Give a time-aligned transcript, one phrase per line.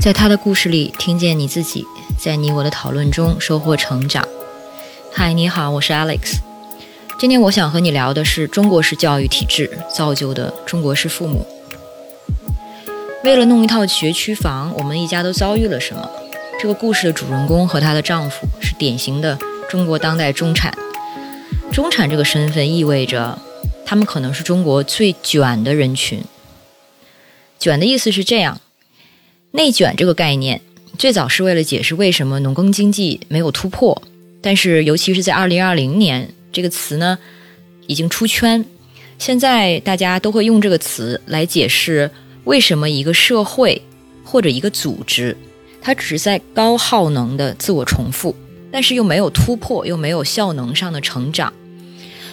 [0.00, 1.84] 在他的故事里，听见你自己；
[2.16, 4.24] 在你我的讨论中，收获成长。
[5.12, 6.36] 嗨，你好，我是 Alex。
[7.18, 11.44] 今天我想和你聊的是中国式教育体制造就的中国式父母。
[13.24, 16.08] 为了弄一套学区房，我们一家都遭遇了什么？
[16.60, 19.36] 这个故事的主人公和她的丈夫是典型的
[19.68, 20.72] 中国当代中产。
[21.72, 23.40] 中产这个身份意味着，
[23.92, 26.24] 他们可能是中国最卷的人群。
[27.58, 28.58] 卷的意思是这样。
[29.50, 30.62] 内卷这个概念
[30.96, 34.02] 最早是为了解释为什么农耕经济没有突破，
[34.40, 37.18] 但是尤其是在二零二零年，这个词呢
[37.86, 38.64] 已经出圈。
[39.18, 42.10] 现在大家都会用这个词来解释
[42.44, 43.82] 为什么一个社会
[44.24, 45.36] 或者一个组织，
[45.82, 48.34] 它只是在高耗能的自我重复，
[48.70, 51.52] 但是又没有突破，又没有效能上的成长。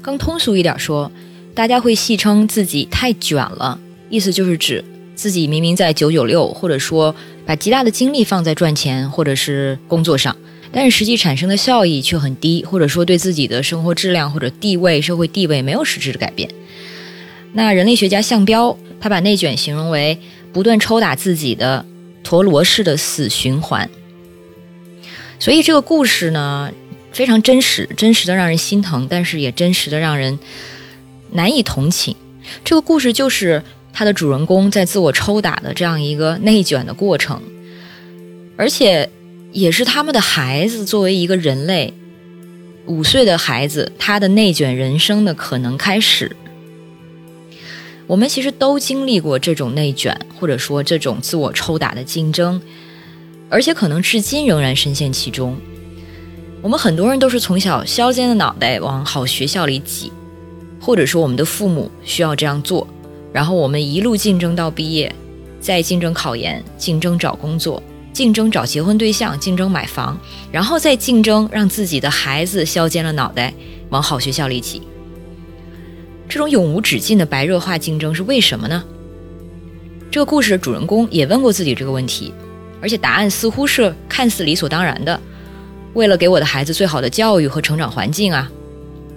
[0.00, 1.12] 更通俗一点说，
[1.54, 4.84] 大家会戏称自己太卷了，意思就是指。
[5.14, 10.34] 自己明明在九九六，或者说把极大的精力放在赚钱或者是工作上，
[10.72, 16.48] 但是实际产生的效益却很低，或者说对自己的生活质量或者地位、社会地位没有实质的改变。
[17.52, 20.18] 那人类学家项彪他把内卷形容为
[20.52, 21.84] 不断抽打自己的
[22.24, 23.88] 陀螺式的死循环。
[25.38, 26.72] 所以这个故事呢
[27.12, 30.38] 非常真实，真实的让人心疼，但是也真实的让人
[31.32, 32.16] 难以同情。
[32.64, 33.62] 这个故事就是。
[33.94, 37.42] 他的主人公在自我抽打的这样一个内卷的过程，
[38.56, 39.06] 而且
[39.52, 41.92] 也是他们的孩子作为一个人类
[42.86, 46.34] 五岁的孩子，他的内卷人生的可能开始。
[48.06, 52.62] 我们其实都经历过这种内卷，或者说这种自我抽打的竞争，
[53.50, 55.54] 而且可能至今仍然深陷其中。
[56.62, 60.10] 我们很多人都是从小削尖的脑袋往好学校里挤，
[60.82, 62.86] 或者说我们的父母需要这样做。
[63.32, 65.10] 然后我们一路竞争到毕业，
[65.60, 67.82] 再竞争考研，竞争找工作，
[68.12, 70.18] 竞争找结婚对象，竞争买房，
[70.50, 73.54] 然后再竞争让自己的孩子削尖了脑袋
[73.88, 74.82] 往好学校里挤。
[76.28, 78.84] 这种永无止境的白热化竞争是为什么呢？
[80.10, 82.34] 这个故事的主人公也问过自己这个问题，
[82.82, 85.18] 而且答案似乎是看似理所当然的：
[85.94, 88.50] 为了给我的孩子最好的教育和成长环境啊。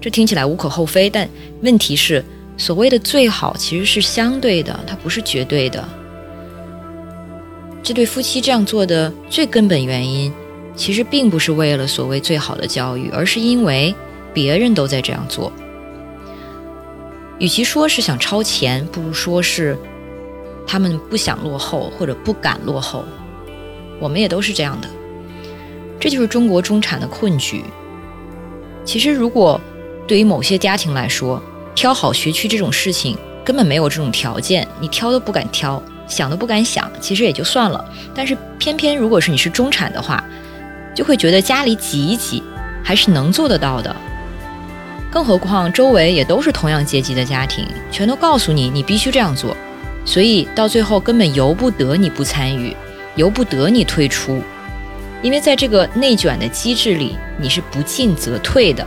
[0.00, 1.28] 这听起来无可厚非，但
[1.62, 2.24] 问题是。
[2.58, 5.86] 所谓的最好其实是相对的，它不是绝对的。
[7.82, 10.32] 这对夫妻这样做的最根本原因，
[10.74, 13.94] 其实并不是为了所谓最好的教育，而是因为
[14.32, 15.52] 别人都在这样做。
[17.38, 19.76] 与其说是想超前，不如说是
[20.66, 23.04] 他们不想落后或者不敢落后。
[24.00, 24.88] 我们也都是这样的，
[26.00, 27.62] 这就是中国中产的困局。
[28.82, 29.60] 其实，如果
[30.06, 31.42] 对于某些家庭来说，
[31.74, 37.84] 挑好学区这种事情根本没有这种条件，你挑都不敢挑，想都不敢想，其实也就算了。
[38.14, 40.22] 但是偏偏如果是你是中产的话，
[40.94, 42.42] 就会觉得家里挤一挤
[42.82, 43.94] 还是能做得到的。
[45.10, 49.56] 更何况周围也都是同样阶级的家庭，全都告诉你你必须这样做，
[50.04, 52.76] 所以到最后根本由不得你不参与，
[53.16, 54.42] 由不得你退出，
[55.22, 58.86] 因为在这个内卷的机制里，你是不进则退的。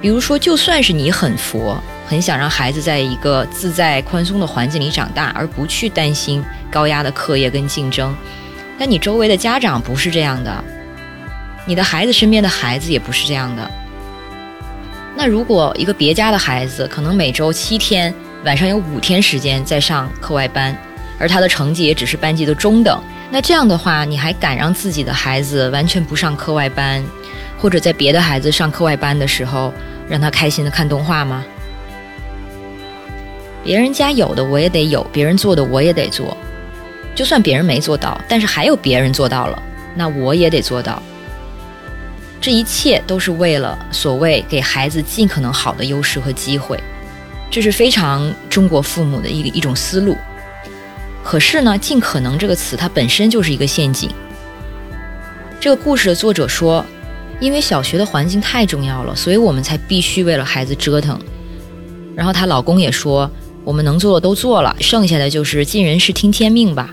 [0.00, 1.76] 比如说，就算是你很佛，
[2.06, 8.14] 很想让孩子在一个自在宽松的环境里长大，而不去担心高压的课业跟竞争，
[8.78, 10.64] 但你周围的家长不是这样的，
[11.66, 13.70] 你的孩子身边的孩子也不是这样的。
[15.16, 18.14] 那如果一个别家的孩子，可能每周七天
[18.44, 20.76] 晚上有五天时间在上课外班，
[21.18, 27.04] 而他的成绩也只是班级的中等，那这样的话，你还敢让自己的孩子完全不上课外班？
[27.58, 29.72] 或者在别的孩子上课外班的时候，
[30.08, 31.44] 让他开心的看动画吗？
[33.64, 36.36] 别人家有的我也得有，别人做的我也得做。
[37.14, 39.62] 就算别人没做到，但是还有别人做到了，
[39.94, 41.02] 那我也得做到。
[42.40, 46.78] 这一切都是为了所谓给孩子尽可能好的优势和机会，
[47.50, 50.16] 这是非常中国父母的一一种思路。
[51.24, 54.10] 可是呢，“尽可能”这个词它本身就是一个陷阱。
[55.60, 56.84] 这个故事的作者说。
[57.40, 61.16] 因为小学的环境太重要了，所以我们才必须为了孩子折腾。
[62.16, 63.30] 然后她老公也说，
[63.62, 66.92] 我们能做的都做了，剩下的就是尽人事听天命吧。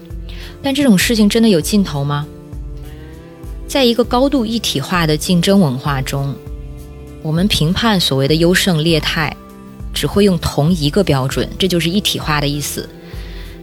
[0.62, 2.28] 但这种事情真的有尽头吗？
[3.68, 6.36] 在一个高度一体化的竞争文化中，
[7.24, 9.36] 我们评判所谓的优胜劣汰，
[9.96, 12.88] 只会用同一个标准，这就是一体化的意思。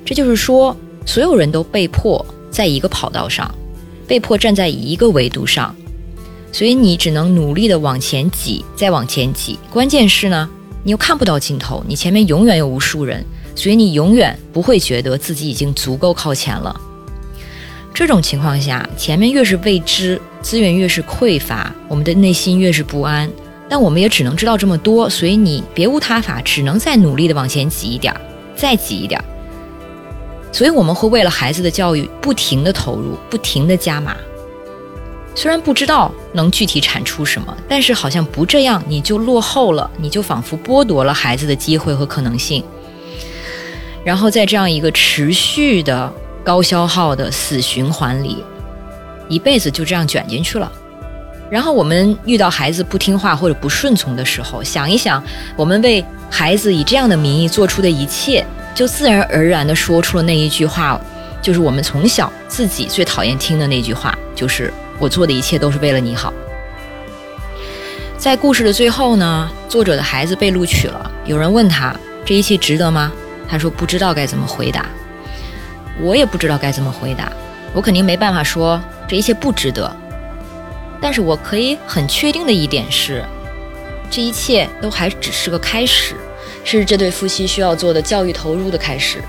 [0.04, 0.76] 这就是说，
[1.06, 3.52] 所有人都被迫在一个跑道上，
[4.06, 5.74] 被迫站在一个维度上。
[6.50, 9.58] 所以你只能努力的往前挤，再往前挤。
[9.70, 10.48] 关键是呢，
[10.84, 16.78] 你又看不到尽头，你前面永远有无数人，所以你永远不会觉得自己已经足够靠前了。
[17.94, 23.30] 这种情况下，前面越是未知，资源越是匮乏，我们的内心越是不安。
[23.68, 28.20] 但我们也只能知道这么多，所以你别无他法，只能再努力的往前挤一点儿，
[28.54, 29.24] 再挤一点儿。
[30.52, 34.14] 所以我们会为了孩子的教育不停的投入，不停的加码。
[35.34, 42.62] 虽然不知道能具体产出什么，但是好像不这样你就落后了，你就仿佛剥夺了孩子的机会和可能性。
[44.04, 46.12] 然后在这样一个持续的
[46.44, 48.44] 高消耗的死循环里，
[49.26, 50.70] 一辈子就这样卷进去了。
[51.48, 55.22] 然后我们遇到孩子不听话或者不顺从的时候，想一想，
[55.56, 61.00] 我们为孩子以这样的名义做出的一切，就自然而然地说出了那一句话，
[61.40, 64.72] 就是我们从小自己最讨厌听的那句话，就是。
[64.98, 66.32] 我做的一切都是为了你好。
[68.16, 71.10] 在故事的最后呢，作者的孩子被录取了。
[71.24, 71.92] 有人问他
[72.24, 73.10] 这一切值得吗？
[73.48, 74.86] 他说不知道该怎么回答。
[76.00, 77.32] 我也不知道该怎么回答。
[77.72, 79.90] 我肯定没办法说这一切不值得。
[81.00, 83.24] 但是我可以很确定的一点是，
[84.08, 86.14] 这一切都还只是个开始，
[86.64, 89.22] 是这对夫妻需要做的教育投入的开始，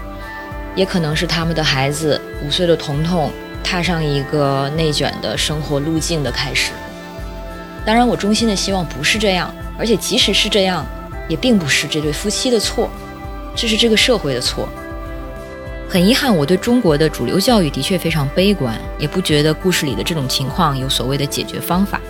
[0.75, 3.31] 也可能是他们的孩子五岁的童童。
[3.65, 6.73] 踏上一个内卷的生活路径的开始。
[7.85, 10.85] 当然，我衷心的希望不是这样，而且即使是这样，
[11.29, 12.89] 也并不是这对夫妻的错，
[13.55, 14.67] 这是这个社会的错。
[15.89, 22.01] 很遗憾，我对中国的主流教育的确非常悲观，也不觉得故事里的这种情况有所谓的解决方法。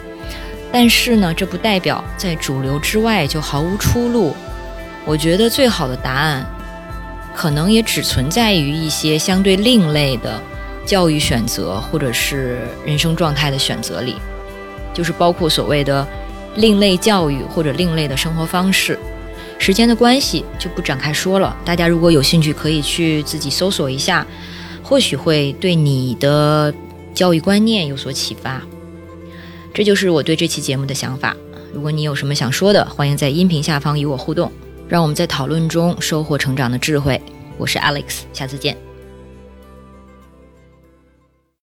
[0.72, 4.36] 但是呢，这不代表在主流之外就毫无出路。
[5.05, 6.45] 我觉得最好的答案，
[7.35, 10.41] 可能也只存在于一些相对另类的。
[10.85, 14.15] 教育选择，或者是人生状态的选择里，
[14.94, 16.05] 就是包括所谓的
[16.57, 19.00] 另类教育或者另类的生活方式。
[19.57, 21.55] 时间的关系就不展开说了。
[21.63, 24.27] 大家如果有兴趣，可以去自己搜索一下，
[24.83, 26.73] 或许会对你的
[27.13, 28.61] 教育观念有所启发。
[29.73, 31.33] 这就是我对这期节目的想法。
[31.73, 34.51] 如果你有什么想说的，欢迎在音频下方与我互动，
[34.88, 37.19] 让我们在讨论中收获成长的智慧。
[37.57, 38.93] 我是 Alex，下次见。